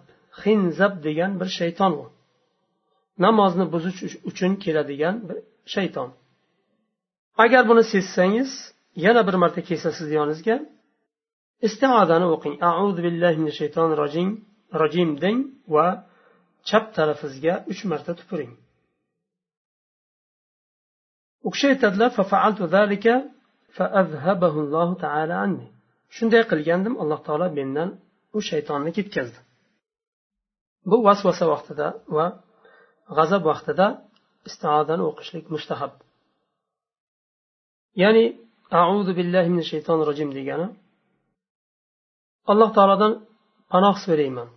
Xinzab 0.43 0.95
degan 1.07 1.33
bir 1.41 1.49
shayton 1.59 1.93
u. 2.03 2.05
Namozni 3.25 3.65
buzish 3.75 4.01
uchun 4.31 4.53
keladigan 4.65 5.17
bir 5.29 5.39
shayton. 5.75 6.09
Agar 7.45 7.63
buni 7.71 7.85
sezsangiz 7.93 8.51
yana 9.05 9.23
bir 9.29 9.37
marta 9.43 9.61
kelsa 9.69 9.91
sizni 9.99 10.15
yoningizga 10.21 10.57
istiodani 11.67 12.27
o'qing. 12.35 12.55
Auzu 12.71 13.01
billahi 13.07 13.37
minash 13.43 13.59
shaytonir 13.63 13.97
rojim 14.05 14.29
rojim 14.81 15.11
deng 15.25 15.39
va 15.75 15.87
chap 16.69 16.85
tarafingizga 16.97 17.55
uch 17.73 17.83
marta 17.93 18.13
tupuring. 18.21 18.53
U 21.47 21.49
kishi 21.55 21.67
aytadilar 21.73 22.11
shunday 26.17 26.43
qilgandim 26.51 26.95
alloh 27.03 27.21
taolo 27.27 27.47
mendan 27.59 27.89
u 28.37 28.39
shaytonni 28.51 28.91
ketkazdi 28.99 29.39
bu 30.91 30.97
vasvasa 31.07 31.45
vaqtida 31.53 31.87
va 32.17 32.27
g'azab 33.17 33.43
vaqtida 33.51 33.87
istiodani 34.49 35.03
o'qishlik 35.11 35.45
mustahab 35.55 35.93
ya'ni 38.03 38.25
auzu 38.83 39.13
billahi 39.19 39.49
min 39.57 39.65
shaytonir 39.71 40.07
rojim 40.11 40.31
degani 40.39 40.67
alloh 42.51 42.71
taolodan 42.77 43.13
panoh 43.73 43.97
so'rayman. 44.07 44.49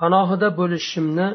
Panohida 0.00 0.48
bo'lishimni 0.60 1.28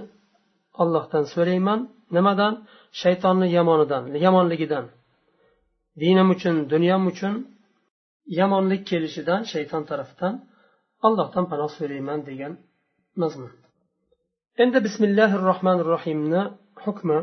ollohdan 0.82 1.26
so'rayman. 1.34 1.80
Nimadan? 2.16 2.54
Shaytonni 3.02 3.48
yomonidan 3.58 4.04
yomonligidan. 4.26 4.86
Dinim 6.02 6.28
uchun 6.36 6.56
dunyom 6.74 7.04
uchun 7.12 7.34
yomonlik 8.40 8.82
kelishidan 8.90 9.42
shayton 9.52 9.84
tarafidan 9.90 10.34
allohdan 11.06 11.46
panoh 11.52 11.70
so'rayman 11.78 12.20
degan 12.30 12.54
mazmun. 13.22 13.52
Endi 14.64 14.78
bismillahi 14.86 15.36
rohmanir 15.50 15.88
rohimni 15.94 16.42
hukmi. 16.84 17.20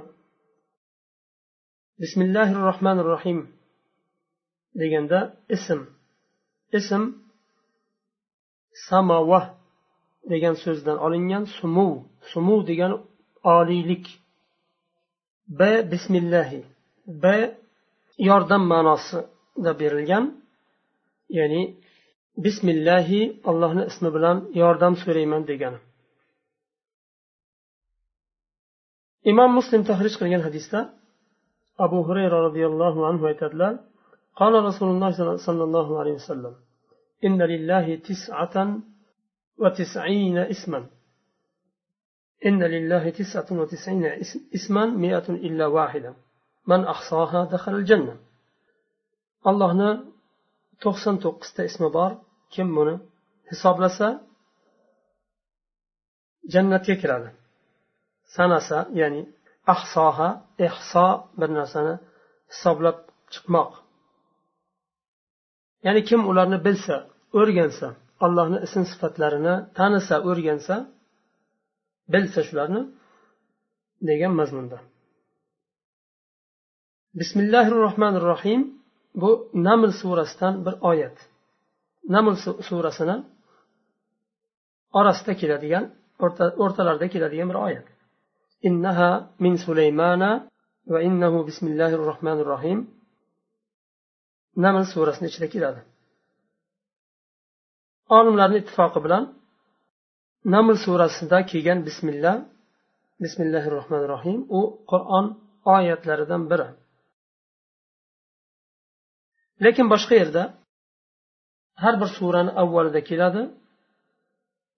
Bismillahi 2.03 2.55
rohmanir 2.69 3.07
rohim 3.15 3.39
deganda 4.81 5.19
ism. 5.57 5.81
İsm 6.79 7.03
samava 8.89 9.41
degan 10.33 10.55
so'zdan 10.65 10.99
olingan 11.07 11.45
sumuv 11.57 11.93
sumuv 12.31 12.61
degani 12.71 12.97
oliylik 13.55 14.07
b 15.60 15.62
bismillahi 15.92 16.60
b 17.24 17.26
yordam 18.30 18.64
ma'nosida 18.74 19.72
berilgan 19.82 20.26
ya'ni 21.38 21.62
bismillahi 22.46 23.22
allohni 23.50 23.84
ismi 23.92 24.10
bilan 24.16 24.38
yordam 24.62 24.94
so'rayman 25.04 25.42
degani 25.50 25.80
imom 29.32 29.52
muslim 29.60 29.82
tahrij 29.90 30.14
qilgan 30.20 30.42
hadisda 30.48 30.80
abu 31.86 31.98
hurayra 32.08 32.38
roziyallohu 32.48 33.00
anhu 33.10 33.24
aytadilar 33.32 33.74
قال 34.42 34.54
رسول 34.70 34.90
الله 34.94 35.12
صلى 35.48 35.64
الله 35.68 35.88
عليه 36.00 36.14
وسلم 36.20 36.54
إن 37.28 37.40
لله 37.52 37.86
تسعة 38.10 38.56
وتسعين 39.62 40.38
اسما 40.54 40.80
إن 42.46 42.64
لله 42.64 43.10
تسعة 43.10 43.50
وتسعين 43.52 44.04
اسما 44.58 44.86
مئة 44.86 45.28
إلا 45.30 45.66
واحدة 45.68 46.12
من 46.68 46.82
أحصاها 46.86 47.46
دخل 47.46 47.74
الجنة 47.76 48.16
الله 49.48 49.72
to'qson 50.84 51.16
to'qqizta 51.24 51.62
ismi 51.70 51.90
bor 51.98 52.12
kim 52.54 52.68
buni 52.78 52.96
hisoblasa 53.52 54.08
jannatga 56.54 56.96
kiradi 57.02 57.30
sanasa 58.36 58.78
ya'ni 59.02 59.22
ahsoha 59.74 60.30
ehso 60.68 61.08
bir 61.40 61.50
narsani 61.60 61.94
hisoblab 62.52 62.98
chiqmoq 63.34 63.72
ya'ni 65.86 66.02
kim 66.10 66.22
ularni 66.32 66.58
bilsa 66.66 66.96
o'rgansa 67.40 67.88
allohni 68.26 68.58
ism 68.66 68.84
sifatlarini 68.92 69.56
tanisa 69.80 70.16
o'rgansa 70.30 70.76
bilsa 72.13 72.41
shularni 72.49 72.83
degan 74.09 74.33
mazmunda. 74.41 74.79
Bismillahi 77.21 77.71
rohmanir 77.71 78.25
rohim 78.33 78.61
bu 79.23 79.31
naml 79.55 79.91
surasidan 80.01 80.55
bir 80.67 80.75
oyat. 80.91 81.17
Naml 82.15 82.35
surasini 82.69 83.17
orasida 84.99 85.33
keladigan 85.41 85.85
o'rtalarida 86.65 87.07
keladigan 87.15 87.49
bir 87.53 87.59
oyat. 87.67 87.87
Innaha 88.69 89.11
min 89.45 89.55
sulaymana 89.65 90.31
va 90.93 90.99
innahu 91.09 91.39
bismillahi 91.49 91.97
rohmanir 92.11 92.47
rohim 92.55 92.79
naml 94.65 94.85
surasini 94.93 95.27
ichida 95.31 95.49
keladi. 95.55 95.81
Olimlarni 98.17 98.57
ittifoqi 98.63 99.01
bilan 99.05 99.25
naml 100.55 100.77
surasida 100.85 101.39
kelgan 101.51 101.79
bismillah 101.89 102.37
bismillahi 103.25 103.69
rohmanir 103.77 104.09
rohim 104.15 104.39
u 104.59 104.61
qur'on 104.91 105.27
oyatlaridan 105.75 106.43
biri. 106.51 106.69
Lekin 109.65 109.87
boshqa 109.93 110.15
yerda 110.23 110.43
har 111.83 111.95
bir 112.01 112.11
surani 112.19 112.53
avvalida 112.63 113.01
keladi 113.11 113.43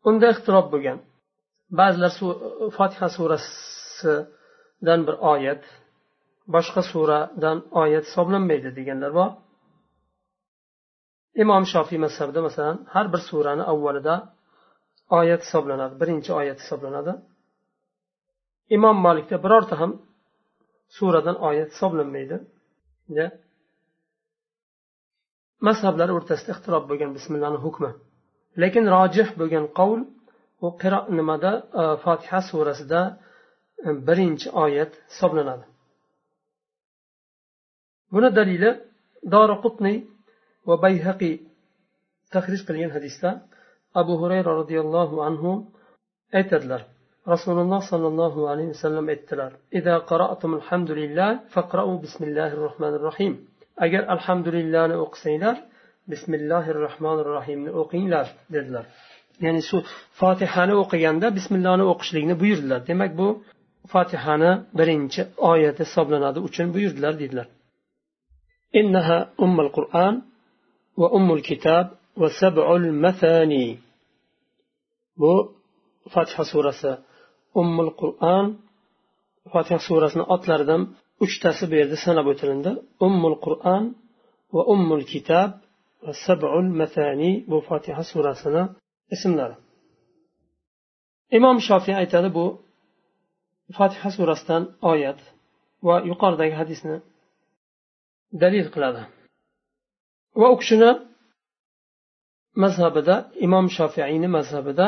unda 0.08 0.26
ixtirob 0.34 0.66
bo'lgan. 0.74 0.98
Ba'zilar 1.78 2.12
fotiha 2.76 3.08
surasidan 3.16 5.00
bir 5.06 5.16
oyat 5.32 5.62
boshqa 6.54 6.82
suradan 6.92 7.58
oyat 7.82 8.04
hisoblanmaydi 8.08 8.70
deganlar 8.78 9.12
bor. 9.18 9.30
Imom 11.42 11.64
shofiy 11.72 11.98
mazhabida 12.04 12.40
masalan 12.48 12.76
har 12.94 13.06
bir 13.12 13.20
surani 13.30 13.64
avvalida 13.72 14.14
oyat 15.18 15.40
hisoblanadi. 15.46 15.94
Birinchi 16.00 16.30
oyat 16.40 16.58
hisoblanadi. 16.62 17.12
Imom 18.76 18.96
malikda 19.06 19.36
birorta 19.44 19.74
ham 19.80 19.92
suradan 20.96 21.36
oyat 21.48 21.70
hisoblanmaydi. 21.74 22.36
Mazhablar 25.68 26.08
o'rtasida 26.16 26.50
ixtirob 26.56 26.84
bo'lgan 26.90 27.10
bismillahni 27.16 27.58
hukmi. 27.66 27.90
Lekin 28.62 28.84
rojih 28.94 29.28
bo'lgan 29.40 29.64
qovul 29.78 30.02
u 30.66 30.68
nimada? 31.18 31.52
E, 31.80 31.82
Fotiha 32.02 32.40
surasida 32.50 33.00
e, 33.86 33.88
birinchi 34.08 34.48
oyat 34.64 34.92
hisoblanadi. 35.10 35.64
Buni 38.12 38.28
dalili 38.38 38.70
dori 39.34 39.56
qutniy 39.64 39.96
va 40.68 40.74
bayhaqiy 40.84 41.34
tahrij 42.34 42.62
qilgan 42.68 42.90
hadisda 42.96 43.30
abu 44.01 44.13
hurayra 44.21 44.51
roziyallohu 44.61 45.15
anhu 45.27 45.51
aytadilar 46.39 46.81
rasululloh 47.33 47.81
sollallohu 47.91 48.39
alayhi 48.51 48.69
vasallam 48.75 49.05
aytdilar 49.13 49.51
agar 53.85 54.01
alhamdulillahni 54.15 54.95
o'qisanglar 55.05 55.55
bismillahi 56.11 56.71
rohmanir 56.85 57.27
rohimni 57.37 57.71
o'qinglar 57.81 58.27
dedilar 58.55 58.85
ya'ni 59.45 59.61
shu 59.69 59.77
fotihani 60.19 60.73
o'qiganda 60.83 61.27
bismillohni 61.37 61.85
o'qishlikni 61.91 62.35
buyurdilar 62.41 62.79
demak 62.89 63.11
bu 63.19 63.27
fotihani 63.93 64.51
birinchi 64.79 65.21
oyati 65.51 65.81
hisoblanadi 65.87 66.39
uchun 66.47 66.67
buyurdilar 66.75 67.13
dedilar 67.23 67.47
إنها 68.81 69.17
أم 69.43 69.59
القرآن 69.65 70.21
وأم 70.97 71.27
الكتاب 71.37 71.85
وسبع 72.21 72.65
المثاني 72.75 73.67
bu 75.21 75.33
fotiha 76.13 76.43
surasi 76.51 76.91
ummul 77.61 77.91
qur'on 78.01 78.45
fotiha 79.53 79.79
surasini 79.87 80.23
otlaridan 80.35 80.81
uchtasi 81.25 81.63
bu 81.69 81.75
yerda 81.81 81.97
sanab 82.05 82.25
o'tilindi 82.31 82.71
ummul 83.07 83.35
qur'on 83.45 83.83
va 84.55 84.61
ummul 84.73 85.03
kitob 85.11 85.49
va 86.05 86.11
sabul 86.25 86.67
matani 86.81 87.31
bu 87.49 87.57
fotiha 87.69 88.03
surasini 88.11 88.63
ismlari 89.15 89.55
imom 91.37 91.57
shofiy 91.67 91.95
aytadi 92.01 92.29
bu 92.37 92.45
fotiha 93.77 94.09
surasidan 94.17 94.63
oyat 94.91 95.19
va 95.87 95.95
yuqoridagi 96.09 96.55
hadisni 96.61 96.97
dalil 98.41 98.67
qiladi 98.75 99.01
va 100.41 100.47
u 100.53 100.55
kishini 100.61 100.89
mazhabida 102.64 103.14
imom 103.46 103.66
shofiyni 103.76 104.28
mazhabida 104.36 104.86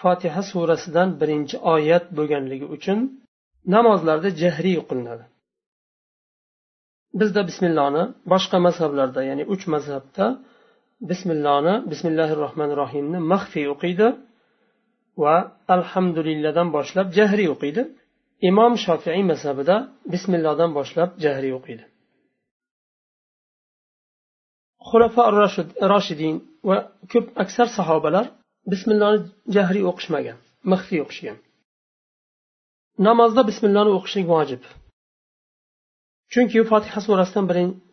fotiha 0.00 0.42
surasidan 0.50 1.08
birinchi 1.20 1.56
oyat 1.74 2.04
bo'lganligi 2.16 2.66
uchun 2.76 2.98
namozlarda 3.74 4.28
jahriy 4.42 4.76
o'qilinadi. 4.82 5.24
Bizda 7.20 7.40
bismilloni 7.48 8.02
boshqa 8.32 8.58
mazhablarda 8.66 9.20
ya'ni 9.28 9.44
uch 9.54 9.64
mazhabda 9.74 10.24
bismilloni 11.10 11.74
bismillahi 11.90 12.34
rohmanir 12.44 12.76
rohimni 12.82 13.18
maxfiy 13.32 13.66
o'qiydi 13.74 14.08
va 15.22 15.36
alhamdulillahdan 15.76 16.68
boshlab 16.76 17.06
jahriy 17.18 17.48
o'qiydi. 17.54 17.82
Imom 18.50 18.72
shofiiy 18.86 19.24
mazhabida 19.32 19.76
bismillohdan 20.12 20.70
boshlab 20.78 21.10
jahriy 21.24 21.52
o'qiydi. 21.58 21.84
xulafa 24.89 25.23
roshidin 25.93 26.35
va 26.69 26.77
ko'p 27.11 27.25
aksar 27.43 27.67
sahobalar 27.77 28.25
bismillohni 28.71 29.19
jahriy 29.55 29.83
o'qishmagan 29.91 30.37
maxfiy 30.71 30.99
o'qishgan 31.05 31.37
namozda 33.07 33.41
bismillohni 33.49 33.91
o'qishlik 33.97 34.27
vojib 34.35 34.61
chunki 36.33 36.57
fotiha 36.71 36.99
surasidan 37.07 37.45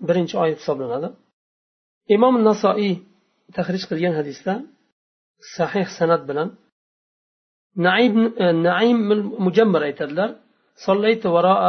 birinchi 0.09 0.35
oyat 0.42 0.59
hisoblanadi 0.62 1.09
imom 2.16 2.35
nasoiy 2.48 2.92
tahrij 3.57 3.83
qilgan 3.90 4.14
hadisda 4.20 4.53
sahih 5.57 5.87
san'at 5.98 6.22
bilan 6.31 6.48
naim 7.87 8.14
naim 8.68 8.98
mujammar 9.46 9.83
aytadilar 9.90 10.31
صليت 10.87 11.26
وراء 11.26 11.62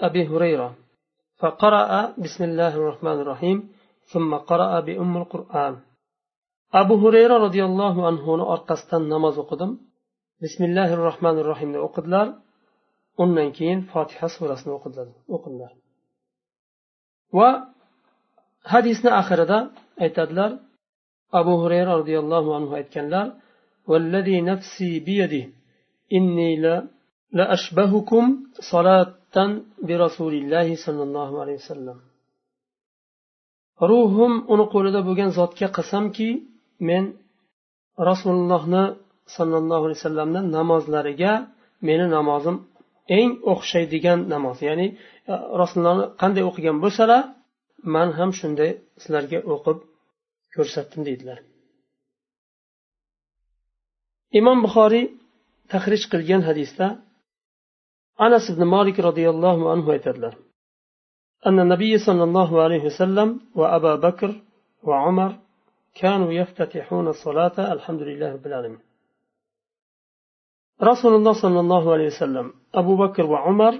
أبي 0.00 0.22
هريرة 0.28 0.74
فقرأ 1.40 2.14
بسم 2.18 2.44
الله 2.44 2.72
الرحمن 2.76 3.20
الرحيم 3.20 3.58
ثم 4.11 4.31
قرأ 4.49 4.71
بأم 4.87 5.13
القرآن. 5.21 5.73
أبو 6.81 6.95
هريرة 7.03 7.35
رضي 7.45 7.61
الله 7.69 7.95
عنه 8.07 8.25
أرقصتن 8.55 9.01
نماز 9.13 9.37
قدم 9.51 9.71
بسم 10.43 10.61
الله 10.69 10.89
الرحمن 10.97 11.35
الرحيم. 11.41 11.69
o'qidilar 11.87 12.27
undan 13.21 13.49
keyin 13.57 13.79
fotiha 13.91 14.27
surasini 14.35 14.71
o'qidilar 15.35 15.71
va 17.37 17.49
hadisni 18.73 19.09
oxirida 19.21 19.57
aytadilar 20.03 20.51
abu 21.39 21.53
hurayra 21.61 21.91
roziyallohu 21.99 22.49
anhu 22.57 22.73
aytganlar 22.79 23.27
والذي 23.91 24.37
نفسي 24.51 24.91
بيده 25.07 25.45
إني 26.17 26.51
لأشبهكم 27.37 28.23
صلاة 28.73 29.37
برسول 29.87 30.33
الله 30.41 30.67
صلى 30.85 31.03
الله 31.07 31.29
عليه 31.41 31.57
وسلم. 31.61 31.97
Ruhim 33.91 34.33
uni 34.53 34.65
qo'lida 34.73 34.99
bo'lgan 35.07 35.29
zotga 35.39 35.67
qasamki 35.77 36.29
men 36.89 37.03
rasulullohni 38.09 38.83
sollallohu 39.35 39.83
alayhi 39.85 39.99
vasallamni 40.01 40.41
namozlariga 40.57 41.33
meni 41.87 42.05
namozim 42.17 42.55
eng 43.19 43.31
o'xshaydigan 43.53 44.19
namoz. 44.33 44.57
Ya'ni 44.67 44.87
e, 45.31 45.33
rasulullohni 45.61 46.05
qanday 46.21 46.43
o'qigan 46.49 46.77
bo'lsalar 46.83 47.21
man 47.95 48.09
ham 48.17 48.31
shunday 48.39 48.71
sizlarga 49.01 49.39
o'qib 49.53 49.77
ko'rsatdim 50.55 51.01
deydilar. 51.07 51.39
Imom 54.39 54.57
buxoriy 54.65 55.05
tahrij 55.71 56.03
qilgan 56.11 56.41
hadisda 56.49 56.87
anas 58.25 58.45
ibn 58.51 58.63
molik 58.75 58.97
roziyallohu 59.07 59.63
anhu 59.73 59.89
aytadilar. 59.95 60.33
أن 61.45 61.59
النبي 61.59 61.97
صلى 61.97 62.23
الله 62.23 62.61
عليه 62.63 62.83
وسلم 62.83 63.39
وأبا 63.55 63.95
بكر 63.95 64.41
وعمر 64.83 65.35
كانوا 65.95 66.31
يفتتحون 66.33 67.07
الصلاة 67.07 67.73
الحمد 67.73 68.01
لله 68.01 68.33
رب 68.33 68.47
العالمين. 68.47 68.79
رسول 70.83 71.13
الله 71.15 71.33
صلى 71.41 71.59
الله 71.59 71.93
عليه 71.93 72.05
وسلم 72.05 72.53
أبو 72.75 72.97
بكر 72.97 73.25
وعمر 73.25 73.73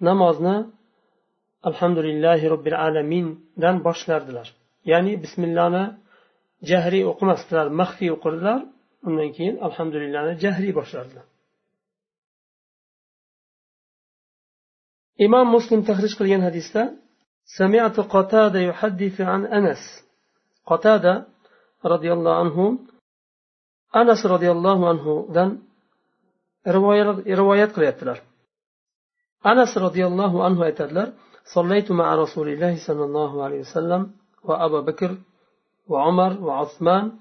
نمازنا 0.00 0.66
الحمد 1.66 1.98
لله 1.98 2.48
رب 2.48 2.66
العالمين 2.66 3.26
دان 3.56 3.82
الله 3.86 4.42
يعني 4.84 5.16
جهري 5.16 5.22
bismillani 5.22 5.84
jahriy 6.70 7.04
o'qimasdilar 7.10 7.66
maxfiy 7.80 8.10
o'qidilar 8.16 8.58
الحمد 9.68 9.94
لله 10.02 10.20
جهري 10.32 10.40
jahriy 10.44 10.72
boshlardilar 10.78 11.26
imom 15.26 15.46
muslim 15.56 15.80
tahrij 15.88 16.12
qilgan 16.18 16.42
hadisda 16.48 16.82
سمعت 17.58 17.96
قتادة 18.00 18.60
يحدث 18.70 19.20
عن 19.20 19.42
أنس 19.58 19.82
قتادة 20.70 21.26
رضي 21.92 22.10
الله 22.12 22.34
عنه 22.40 22.58
أنس 23.96 24.20
رضي 24.26 24.50
الله 24.50 24.78
عنه 24.88 25.06
دن 25.34 25.50
rivoyat 27.40 27.70
qilyaptilar. 27.76 28.18
Anas 29.50 29.72
roziyallohu 29.84 30.38
anhu 30.46 30.60
aytadilar 30.68 31.08
صليت 31.56 31.90
مع 31.90 32.14
رسول 32.14 32.48
الله 32.48 32.86
صلى 32.86 33.04
الله 33.04 33.44
عليه 33.44 33.60
وسلم 33.60 34.02
وأبا 34.44 34.80
بكر 34.80 35.10
وعمر 35.90 36.32
وعثمان 36.46 37.12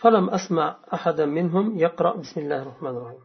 فلم 0.00 0.30
أسمع 0.30 0.76
أحدا 0.94 1.26
منهم 1.26 1.78
يقرأ 1.78 2.16
بسم 2.16 2.40
الله 2.40 2.62
الرحمن 2.62 2.94
الرحيم 2.98 3.24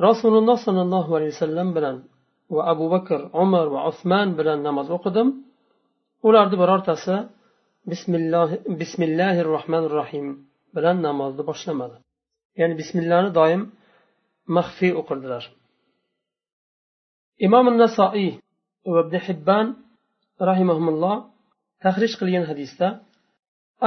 رسول 0.00 0.34
الله 0.38 0.56
صلى 0.66 0.82
الله 0.82 1.06
عليه 1.16 1.26
وسلم 1.34 1.66
بلن 1.74 1.96
وأبو 2.54 2.86
بكر 2.94 3.20
عمر 3.38 3.66
وعثمان 3.74 4.28
بلن 4.36 4.58
نماز 4.66 4.88
أقدم 4.98 5.28
ularni 6.28 6.56
birortasi 6.62 7.14
bismillahi 8.80 9.40
rohmanir 9.54 9.92
rohim 10.00 10.26
bilan 10.74 10.96
namozni 11.06 11.42
boshlamadi 11.50 11.96
ya'ni 12.60 12.74
bismillahni 12.80 13.30
doim 13.38 13.62
maxfiy 14.56 14.92
o'qirdilar 15.00 15.44
imom 17.46 17.66
nasoiy 17.82 18.30
va 18.94 19.00
ibn 19.06 19.16
hibbon 19.26 19.66
rahimahulloh 20.50 21.16
tahrij 21.84 22.12
qilgan 22.20 22.44
hadisda 22.50 22.88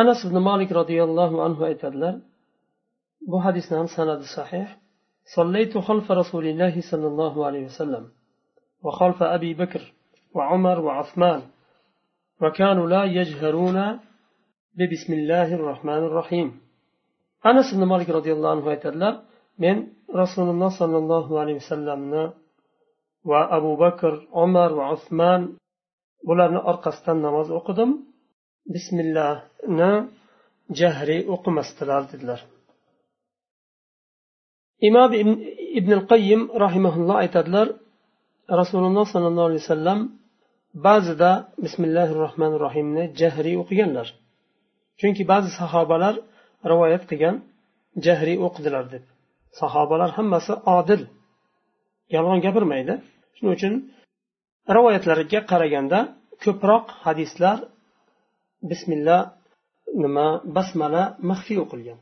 anas 0.02 0.20
ibn 0.28 0.38
molik 0.50 0.70
roziyallohu 0.80 1.36
anhu 1.48 1.62
aytadilar 1.70 2.16
bu 3.32 3.38
hadisni 3.46 3.76
ham 3.80 3.88
sanadi 3.98 4.28
sahih 4.38 4.68
صليت 5.38 5.74
خلف 5.88 6.08
رسول 6.22 6.46
الله 6.52 6.76
صلى 6.92 7.08
الله 7.12 7.34
عليه 7.48 7.64
وسلم 7.70 8.04
وخلف 8.86 9.24
أبي 9.24 9.54
بكر 9.54 9.84
وعمر 10.36 10.80
وعثمان 10.80 11.42
وكانوا 12.42 12.88
لا 12.88 13.04
يجهرون 13.04 13.78
ببسم 14.78 15.12
الله 15.14 15.48
الرحمن 15.54 16.02
الرحيم. 16.10 16.48
أنس 17.46 17.68
بن 17.74 17.84
مالك 17.84 18.10
رضي 18.10 18.32
الله 18.34 18.52
عنه 18.52 18.72
يتدلى 18.72 19.22
من 19.60 19.76
رسول 20.22 20.48
الله 20.50 20.70
صلى 20.80 20.98
الله 20.98 21.40
عليه 21.40 21.56
وسلم 21.62 22.34
وأبو 23.30 23.72
بكر 23.76 24.28
عمر 24.34 24.74
وعثمان. 24.74 25.42
ولن 26.28 26.54
استنى 26.58 27.20
نماز 27.20 27.52
أقدم. 27.52 27.92
بسم 28.74 29.00
الله 29.00 29.44
نا 29.80 30.10
جهري 30.72 31.30
أقم 31.34 31.60
استلال 31.60 32.04
إمام 34.84 35.12
ابن 35.80 35.92
القيم 35.94 36.52
رحمه 36.52 36.94
الله 36.96 37.24
يتدلر 37.24 37.68
rasululloh 38.50 39.06
sollallohu 39.14 39.48
alayhi 39.50 39.64
vasallam 39.66 40.00
ba'zida 40.88 41.32
bismillahi 41.64 42.14
rohmanir 42.24 42.60
rohimni 42.66 43.04
jahriy 43.20 43.56
o'qiganlar. 43.64 44.08
Chunki 45.00 45.24
ba'zi 45.32 45.50
sahobalar 45.60 46.16
rivoyat 46.72 47.04
qilgan 47.10 47.36
jahriy 48.06 48.38
o'qidilar 48.48 48.86
deb. 48.94 49.04
Sahobalar 49.60 50.10
hammasi 50.18 50.54
odil 50.78 51.02
yolg'on 52.16 52.40
gapirmaydi. 52.46 52.94
Shuning 53.36 53.54
uchun 53.58 53.74
rivoyatlarga 54.76 55.40
qaraganda 55.52 56.00
ko'proq 56.44 56.86
hadislar 57.06 57.58
bismillah 58.70 59.22
nima 60.04 60.28
basmala 60.56 61.04
maxfiy 61.30 61.58
o'qilgan. 61.64 62.00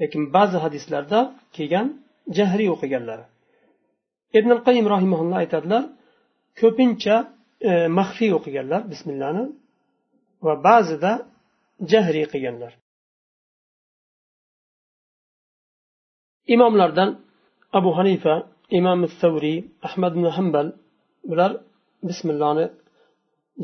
Lekin 0.00 0.22
ba'zi 0.36 0.56
hadislarda 0.64 1.18
kelgan 1.56 1.86
jahriy 2.36 2.68
o'qiganlari. 2.74 3.24
Ibn 4.38 4.50
qayim 4.66 4.86
rahimaulloh 4.94 5.36
aytadilar 5.42 5.82
ko'pincha 6.60 7.16
e, 7.68 7.70
maxfiy 7.98 8.30
o'qiganlar 8.38 8.80
bismillahni 8.92 9.44
va 10.46 10.54
ba'zida 10.68 11.12
jahriy 11.92 12.26
qilganlar. 12.32 12.72
Imomlardan 16.54 17.10
abu 17.78 17.90
hanifa 17.98 18.34
imom 18.78 19.00
savriy 19.20 19.58
ahmad 19.88 20.12
ibn 20.16 20.26
hambal 20.36 20.66
bular 21.30 21.50
bismillohni 22.08 22.66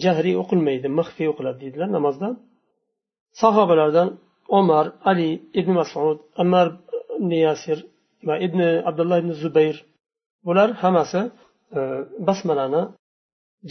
jahriy 0.04 0.35
o'qilmaydi 0.42 0.88
maxfiy 0.98 1.26
o'qiladi 1.32 1.58
deydilar 1.62 1.88
namozda. 1.96 2.28
Sahobalardan 3.42 4.08
omar 4.58 4.87
ali 5.11 5.30
ibn 5.61 5.72
masud 5.80 6.18
ammar 6.42 6.66
ibn 7.18 7.32
yasir 7.46 7.78
va 8.28 8.35
ibn 8.46 8.61
abdulloh 8.88 9.18
ibn 9.22 9.32
zubayr 9.42 9.76
bular 10.47 10.69
hammasi 10.84 11.21
e, 11.77 11.82
basmalani 12.27 12.84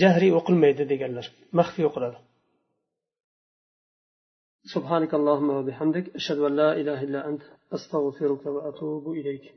jahriy 0.01 0.33
o'qilmaydi 0.39 0.85
deganlar 0.93 1.27
maxfiy 1.59 1.87
o'qiladi 1.91 2.19
سبحانك 4.75 5.13
اللهم 5.15 5.51
وبحمدك 5.59 6.07
أشهد 6.19 6.39
أن 6.49 6.53
لا 6.63 6.71
إله 6.81 6.99
إلا 7.07 7.21
أنت 7.31 7.43
أستغفرك 7.77 8.47
وأتوب 8.55 9.05
إليك 9.19 9.47